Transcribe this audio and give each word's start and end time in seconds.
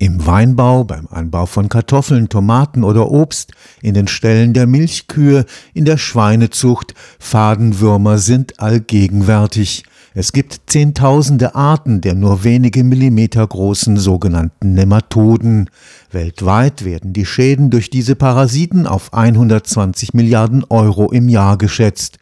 Im 0.00 0.24
Weinbau, 0.26 0.84
beim 0.84 1.08
Anbau 1.10 1.46
von 1.46 1.68
Kartoffeln, 1.68 2.28
Tomaten 2.28 2.84
oder 2.84 3.10
Obst, 3.10 3.50
in 3.82 3.94
den 3.94 4.06
Ställen 4.06 4.52
der 4.52 4.68
Milchkühe, 4.68 5.44
in 5.74 5.84
der 5.86 5.96
Schweinezucht, 5.96 6.94
Fadenwürmer 7.18 8.18
sind 8.18 8.60
allgegenwärtig. 8.60 9.82
Es 10.14 10.32
gibt 10.32 10.60
zehntausende 10.66 11.56
Arten 11.56 12.00
der 12.00 12.14
nur 12.14 12.44
wenige 12.44 12.84
Millimeter 12.84 13.44
großen 13.44 13.96
sogenannten 13.96 14.74
Nematoden. 14.74 15.68
Weltweit 16.12 16.84
werden 16.84 17.12
die 17.12 17.26
Schäden 17.26 17.70
durch 17.70 17.90
diese 17.90 18.14
Parasiten 18.14 18.86
auf 18.86 19.12
120 19.12 20.14
Milliarden 20.14 20.64
Euro 20.68 21.10
im 21.10 21.28
Jahr 21.28 21.58
geschätzt. 21.58 22.20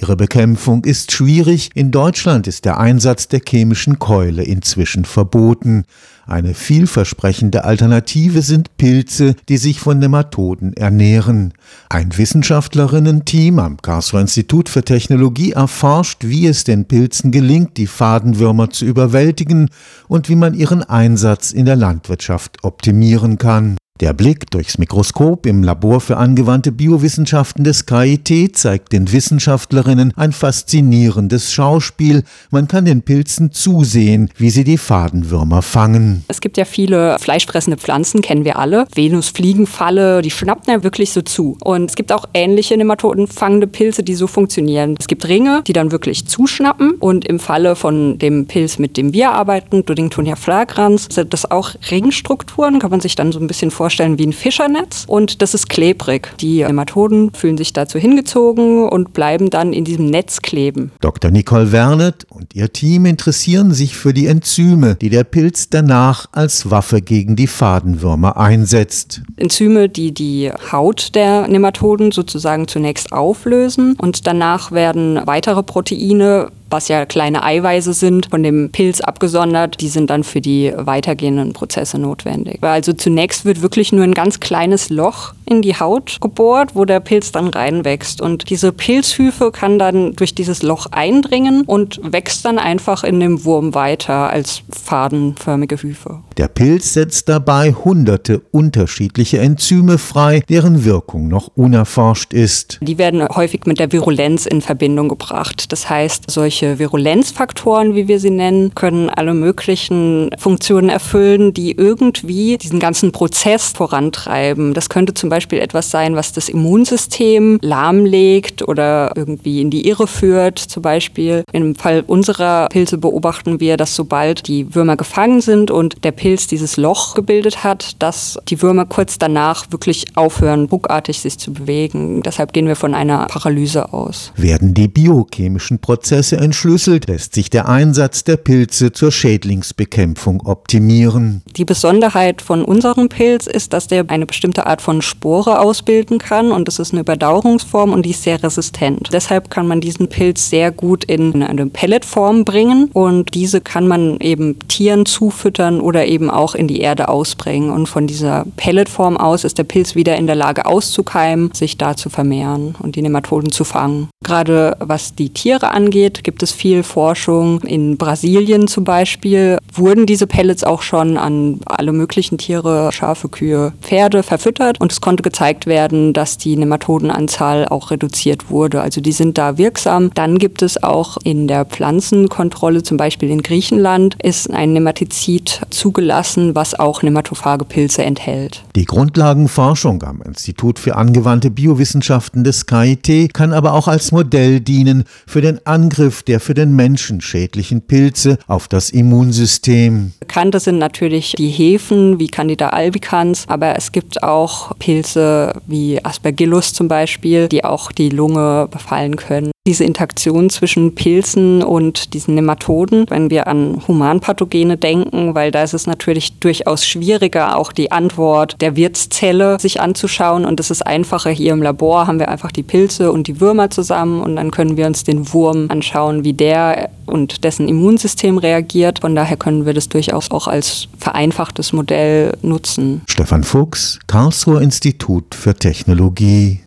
Ihre 0.00 0.14
Bekämpfung 0.14 0.84
ist 0.84 1.10
schwierig. 1.10 1.70
In 1.74 1.90
Deutschland 1.90 2.46
ist 2.46 2.64
der 2.64 2.78
Einsatz 2.78 3.26
der 3.26 3.40
chemischen 3.44 3.98
Keule 3.98 4.44
inzwischen 4.44 5.04
verboten. 5.04 5.86
Eine 6.24 6.54
vielversprechende 6.54 7.64
Alternative 7.64 8.42
sind 8.42 8.76
Pilze, 8.76 9.34
die 9.48 9.56
sich 9.56 9.80
von 9.80 9.98
Nematoden 9.98 10.72
ernähren. 10.74 11.52
Ein 11.88 12.16
Wissenschaftlerinnen-Team 12.16 13.58
am 13.58 13.78
Karlsruher 13.78 14.20
Institut 14.20 14.68
für 14.68 14.84
Technologie 14.84 15.50
erforscht, 15.52 16.22
wie 16.22 16.46
es 16.46 16.62
den 16.62 16.84
Pilzen 16.84 17.32
gelingt, 17.32 17.76
die 17.76 17.88
Fadenwürmer 17.88 18.70
zu 18.70 18.84
überwältigen 18.84 19.68
und 20.06 20.28
wie 20.28 20.36
man 20.36 20.54
ihren 20.54 20.84
Einsatz 20.84 21.50
in 21.50 21.66
der 21.66 21.76
Landwirtschaft 21.76 22.62
optimieren 22.62 23.36
kann. 23.38 23.76
Der 24.00 24.12
Blick 24.12 24.48
durchs 24.52 24.78
Mikroskop 24.78 25.44
im 25.44 25.64
Labor 25.64 26.00
für 26.00 26.18
angewandte 26.18 26.70
Biowissenschaften 26.70 27.64
des 27.64 27.84
KIT 27.84 28.56
zeigt 28.56 28.92
den 28.92 29.10
Wissenschaftlerinnen 29.10 30.12
ein 30.14 30.30
faszinierendes 30.30 31.52
Schauspiel. 31.52 32.22
Man 32.52 32.68
kann 32.68 32.84
den 32.84 33.02
Pilzen 33.02 33.50
zusehen, 33.50 34.30
wie 34.36 34.50
sie 34.50 34.62
die 34.62 34.78
Fadenwürmer 34.78 35.62
fangen. 35.62 36.24
Es 36.28 36.40
gibt 36.40 36.58
ja 36.58 36.64
viele 36.64 37.18
fleischfressende 37.18 37.76
Pflanzen, 37.76 38.22
kennen 38.22 38.44
wir 38.44 38.60
alle. 38.60 38.86
Venusfliegenfalle, 38.94 40.22
die 40.22 40.30
schnappen 40.30 40.72
ja 40.72 40.84
wirklich 40.84 41.10
so 41.10 41.22
zu. 41.22 41.58
Und 41.64 41.90
es 41.90 41.96
gibt 41.96 42.12
auch 42.12 42.26
ähnliche 42.34 42.76
nematodenfangende 42.76 43.66
Pilze, 43.66 44.04
die 44.04 44.14
so 44.14 44.28
funktionieren. 44.28 44.94
Es 44.96 45.08
gibt 45.08 45.26
Ringe, 45.26 45.62
die 45.66 45.72
dann 45.72 45.90
wirklich 45.90 46.24
zuschnappen. 46.28 46.92
Und 47.00 47.26
im 47.26 47.40
Falle 47.40 47.74
von 47.74 48.16
dem 48.20 48.46
Pilz, 48.46 48.78
mit 48.78 48.96
dem 48.96 49.12
wir 49.12 49.32
arbeiten, 49.32 49.84
Dodingtonia 49.84 50.36
flagrans, 50.36 51.08
sind 51.10 51.32
das 51.32 51.50
auch 51.50 51.74
Ringstrukturen, 51.90 52.78
kann 52.78 52.92
man 52.92 53.00
sich 53.00 53.16
dann 53.16 53.32
so 53.32 53.40
ein 53.40 53.48
bisschen 53.48 53.72
vorstellen 53.72 53.87
vorstellen 53.88 54.18
wie 54.18 54.26
ein 54.26 54.34
Fischernetz 54.34 55.06
und 55.06 55.40
das 55.40 55.54
ist 55.54 55.70
klebrig. 55.70 56.36
Die 56.42 56.62
Nematoden 56.62 57.32
fühlen 57.32 57.56
sich 57.56 57.72
dazu 57.72 57.98
hingezogen 57.98 58.86
und 58.86 59.14
bleiben 59.14 59.48
dann 59.48 59.72
in 59.72 59.86
diesem 59.86 60.10
Netz 60.10 60.42
kleben. 60.42 60.92
Dr. 61.00 61.30
Nicole 61.30 61.72
Wernet 61.72 62.26
und 62.28 62.54
ihr 62.54 62.70
Team 62.70 63.06
interessieren 63.06 63.72
sich 63.72 63.96
für 63.96 64.12
die 64.12 64.26
Enzyme, 64.26 64.94
die 64.94 65.08
der 65.08 65.24
Pilz 65.24 65.70
danach 65.70 66.26
als 66.32 66.70
Waffe 66.70 67.00
gegen 67.00 67.34
die 67.34 67.46
Fadenwürmer 67.46 68.36
einsetzt. 68.36 69.22
Enzyme, 69.36 69.88
die 69.88 70.12
die 70.12 70.52
Haut 70.70 71.14
der 71.14 71.48
Nematoden 71.48 72.12
sozusagen 72.12 72.68
zunächst 72.68 73.12
auflösen 73.12 73.96
und 73.98 74.26
danach 74.26 74.70
werden 74.70 75.18
weitere 75.24 75.62
Proteine 75.62 76.50
was 76.70 76.88
ja 76.88 77.06
kleine 77.06 77.42
Eiweiße 77.42 77.92
sind, 77.92 78.26
von 78.30 78.42
dem 78.42 78.70
Pilz 78.70 79.00
abgesondert. 79.00 79.80
Die 79.80 79.88
sind 79.88 80.10
dann 80.10 80.24
für 80.24 80.40
die 80.40 80.72
weitergehenden 80.76 81.52
Prozesse 81.52 81.98
notwendig. 81.98 82.62
Also 82.62 82.92
zunächst 82.92 83.44
wird 83.44 83.62
wirklich 83.62 83.92
nur 83.92 84.04
ein 84.04 84.14
ganz 84.14 84.40
kleines 84.40 84.90
Loch 84.90 85.34
in 85.44 85.62
die 85.62 85.74
Haut 85.74 86.18
gebohrt, 86.20 86.70
wo 86.74 86.84
der 86.84 87.00
Pilz 87.00 87.32
dann 87.32 87.48
reinwächst. 87.48 88.20
Und 88.20 88.50
diese 88.50 88.72
Pilzhyphe 88.72 89.50
kann 89.50 89.78
dann 89.78 90.12
durch 90.14 90.34
dieses 90.34 90.62
Loch 90.62 90.86
eindringen 90.90 91.62
und 91.62 92.00
wächst 92.02 92.44
dann 92.44 92.58
einfach 92.58 93.04
in 93.04 93.20
dem 93.20 93.44
Wurm 93.44 93.74
weiter 93.74 94.30
als 94.30 94.62
fadenförmige 94.70 95.76
Hyphe. 95.76 96.20
Der 96.36 96.48
Pilz 96.48 96.92
setzt 96.92 97.28
dabei 97.28 97.72
hunderte 97.72 98.40
unterschiedliche 98.50 99.38
Enzyme 99.38 99.98
frei, 99.98 100.42
deren 100.48 100.84
Wirkung 100.84 101.28
noch 101.28 101.50
unerforscht 101.56 102.32
ist. 102.32 102.78
Die 102.82 102.98
werden 102.98 103.26
häufig 103.28 103.66
mit 103.66 103.78
der 103.78 103.90
Virulenz 103.92 104.46
in 104.46 104.60
Verbindung 104.60 105.08
gebracht. 105.08 105.72
Das 105.72 105.88
heißt, 105.88 106.30
solche 106.30 106.57
Virulenzfaktoren, 106.62 107.94
wie 107.94 108.08
wir 108.08 108.20
sie 108.20 108.30
nennen, 108.30 108.74
können 108.74 109.10
alle 109.10 109.34
möglichen 109.34 110.30
Funktionen 110.38 110.88
erfüllen, 110.88 111.52
die 111.52 111.72
irgendwie 111.72 112.58
diesen 112.58 112.80
ganzen 112.80 113.12
Prozess 113.12 113.72
vorantreiben. 113.72 114.74
Das 114.74 114.88
könnte 114.88 115.14
zum 115.14 115.30
Beispiel 115.30 115.38
Beispiel 115.38 115.60
etwas 115.60 115.90
sein, 115.90 116.16
was 116.16 116.32
das 116.32 116.48
Immunsystem 116.48 117.58
lahmlegt 117.62 118.66
oder 118.66 119.12
irgendwie 119.16 119.60
in 119.60 119.70
die 119.70 119.86
Irre 119.86 120.06
führt. 120.06 120.58
Zum 120.58 120.82
Beispiel 120.82 121.44
im 121.52 121.74
Fall 121.74 122.02
unserer 122.06 122.68
Pilze 122.68 122.98
beobachten 122.98 123.60
wir, 123.60 123.76
dass 123.76 123.94
sobald 123.94 124.48
die 124.48 124.74
Würmer 124.74 124.96
gefangen 124.96 125.40
sind 125.40 125.70
und 125.70 126.04
der 126.04 126.12
Pilz 126.12 126.46
dieses 126.48 126.76
Loch 126.76 127.14
gebildet 127.14 127.64
hat, 127.64 128.02
dass 128.02 128.38
die 128.48 128.60
Würmer 128.60 128.84
kurz 128.84 129.18
danach 129.18 129.70
wirklich 129.70 130.06
aufhören, 130.16 130.66
ruckartig 130.66 131.20
sich 131.20 131.38
zu 131.38 131.52
bewegen. 131.52 132.22
Deshalb 132.22 132.52
gehen 132.52 132.66
wir 132.66 132.76
von 132.76 132.94
einer 132.94 133.26
Paralyse 133.26 133.92
aus. 133.92 134.32
Werden 134.36 134.74
die 134.74 134.88
biochemischen 134.88 135.78
Prozesse 135.78 136.36
entschlüsselt, 136.48 137.08
lässt 137.08 137.34
sich 137.34 137.50
der 137.50 137.68
Einsatz 137.68 138.24
der 138.24 138.38
Pilze 138.38 138.90
zur 138.90 139.12
Schädlingsbekämpfung 139.12 140.40
optimieren. 140.46 141.42
Die 141.58 141.66
Besonderheit 141.66 142.40
von 142.40 142.64
unserem 142.64 143.10
Pilz 143.10 143.46
ist, 143.46 143.74
dass 143.74 143.86
der 143.86 144.06
eine 144.08 144.24
bestimmte 144.24 144.66
Art 144.66 144.80
von 144.80 145.02
Spore 145.02 145.60
ausbilden 145.60 146.18
kann 146.18 146.50
und 146.50 146.66
das 146.66 146.78
ist 146.78 146.92
eine 146.92 147.02
Überdauerungsform 147.02 147.92
und 147.92 148.06
die 148.06 148.12
ist 148.12 148.22
sehr 148.22 148.42
resistent. 148.42 149.10
Deshalb 149.12 149.50
kann 149.50 149.68
man 149.68 149.82
diesen 149.82 150.08
Pilz 150.08 150.48
sehr 150.48 150.72
gut 150.72 151.04
in 151.04 151.42
eine 151.42 151.66
Pelletform 151.66 152.46
bringen 152.46 152.88
und 152.94 153.34
diese 153.34 153.60
kann 153.60 153.86
man 153.86 154.18
eben 154.20 154.58
Tieren 154.68 155.04
zufüttern 155.04 155.82
oder 155.82 156.06
eben 156.06 156.30
auch 156.30 156.54
in 156.54 156.66
die 156.66 156.80
Erde 156.80 157.10
ausbringen 157.10 157.68
und 157.70 157.90
von 157.90 158.06
dieser 158.06 158.46
Pelletform 158.56 159.18
aus 159.18 159.44
ist 159.44 159.58
der 159.58 159.64
Pilz 159.64 159.94
wieder 159.94 160.16
in 160.16 160.26
der 160.26 160.36
Lage 160.36 160.64
auszukeimen, 160.64 161.50
sich 161.52 161.76
da 161.76 161.94
zu 161.94 162.08
vermehren 162.08 162.74
und 162.78 162.96
die 162.96 163.02
Nematoden 163.02 163.52
zu 163.52 163.64
fangen. 163.64 164.08
Gerade 164.24 164.78
was 164.80 165.14
die 165.14 165.34
Tiere 165.34 165.72
angeht, 165.72 166.24
gibt 166.24 166.37
es 166.42 166.52
viel 166.52 166.82
Forschung. 166.82 167.60
In 167.62 167.96
Brasilien 167.96 168.68
zum 168.68 168.84
Beispiel 168.84 169.58
wurden 169.72 170.06
diese 170.06 170.26
Pellets 170.26 170.64
auch 170.64 170.82
schon 170.82 171.16
an 171.16 171.60
alle 171.66 171.92
möglichen 171.92 172.38
Tiere, 172.38 172.90
Schafe, 172.92 173.28
Kühe, 173.28 173.72
Pferde 173.80 174.22
verfüttert 174.22 174.80
und 174.80 174.92
es 174.92 175.00
konnte 175.00 175.22
gezeigt 175.22 175.66
werden, 175.66 176.12
dass 176.12 176.38
die 176.38 176.56
Nematodenanzahl 176.56 177.66
auch 177.68 177.90
reduziert 177.90 178.50
wurde. 178.50 178.80
Also 178.80 179.00
die 179.00 179.12
sind 179.12 179.38
da 179.38 179.58
wirksam. 179.58 180.10
Dann 180.14 180.38
gibt 180.38 180.62
es 180.62 180.82
auch 180.82 181.16
in 181.24 181.48
der 181.48 181.64
Pflanzenkontrolle, 181.64 182.82
zum 182.82 182.96
Beispiel 182.96 183.30
in 183.30 183.42
Griechenland, 183.42 184.16
ist 184.22 184.50
ein 184.50 184.72
Nematizid 184.72 185.60
zugelassen, 185.70 186.54
was 186.54 186.78
auch 186.78 187.02
nematophage 187.02 187.64
Pilze 187.64 188.02
enthält. 188.04 188.64
Die 188.76 188.84
Grundlagenforschung 188.84 190.02
am 190.02 190.22
Institut 190.22 190.78
für 190.78 190.96
angewandte 190.96 191.50
Biowissenschaften 191.50 192.44
des 192.44 192.66
KIT 192.66 193.32
kann 193.34 193.52
aber 193.52 193.72
auch 193.74 193.88
als 193.88 194.12
Modell 194.12 194.60
dienen 194.60 195.04
für 195.26 195.40
den 195.40 195.64
Angriff 195.66 196.22
der 196.28 196.40
für 196.40 196.54
den 196.54 196.76
Menschen 196.76 197.20
schädlichen 197.20 197.82
Pilze 197.82 198.38
auf 198.46 198.68
das 198.68 198.90
Immunsystem. 198.90 200.12
Bekannte 200.20 200.60
sind 200.60 200.78
natürlich 200.78 201.32
die 201.32 201.48
Hefen 201.48 202.18
wie 202.18 202.28
Candida 202.28 202.68
albicans, 202.68 203.44
aber 203.48 203.76
es 203.76 203.92
gibt 203.92 204.22
auch 204.22 204.78
Pilze, 204.78 205.54
wie 205.66 206.04
Aspergillus 206.04 206.72
zum 206.74 206.88
Beispiel, 206.88 207.48
die 207.48 207.64
auch 207.64 207.90
die 207.90 208.10
Lunge 208.10 208.68
befallen 208.70 209.16
können. 209.16 209.50
Diese 209.68 209.84
Interaktion 209.84 210.48
zwischen 210.48 210.94
Pilzen 210.94 211.62
und 211.62 212.14
diesen 212.14 212.34
Nematoden, 212.34 213.04
wenn 213.10 213.28
wir 213.28 213.48
an 213.48 213.82
Humanpathogene 213.86 214.78
denken, 214.78 215.34
weil 215.34 215.50
da 215.50 215.62
ist 215.62 215.74
es 215.74 215.86
natürlich 215.86 216.38
durchaus 216.38 216.86
schwieriger, 216.86 217.54
auch 217.54 217.72
die 217.72 217.92
Antwort 217.92 218.56
der 218.62 218.76
Wirtszelle 218.76 219.60
sich 219.60 219.82
anzuschauen. 219.82 220.46
Und 220.46 220.58
es 220.58 220.70
ist 220.70 220.86
einfacher, 220.86 221.28
hier 221.28 221.52
im 221.52 221.60
Labor 221.60 222.06
haben 222.06 222.18
wir 222.18 222.28
einfach 222.28 222.50
die 222.50 222.62
Pilze 222.62 223.12
und 223.12 223.26
die 223.26 223.42
Würmer 223.42 223.68
zusammen 223.68 224.22
und 224.22 224.36
dann 224.36 224.52
können 224.52 224.78
wir 224.78 224.86
uns 224.86 225.04
den 225.04 225.34
Wurm 225.34 225.66
anschauen, 225.68 226.24
wie 226.24 226.32
der 226.32 226.88
und 227.04 227.44
dessen 227.44 227.68
Immunsystem 227.68 228.38
reagiert. 228.38 229.00
Von 229.00 229.14
daher 229.14 229.36
können 229.36 229.66
wir 229.66 229.74
das 229.74 229.90
durchaus 229.90 230.30
auch 230.30 230.48
als 230.48 230.88
vereinfachtes 230.96 231.74
Modell 231.74 232.38
nutzen. 232.40 233.02
Stefan 233.06 233.44
Fuchs, 233.44 233.98
Karlsruher 234.06 234.62
Institut 234.62 235.34
für 235.34 235.54
Technologie. 235.54 236.60